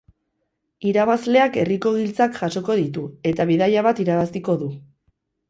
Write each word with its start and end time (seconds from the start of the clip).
Irabazleak 0.91 1.59
herriko 1.63 1.91
giltzak 1.97 2.33
jasoko 2.39 2.79
ditu, 2.81 3.05
eta 3.33 3.47
bidaia 3.53 3.87
bat 3.91 4.03
irabaziko 4.07 4.59
du. 4.65 4.73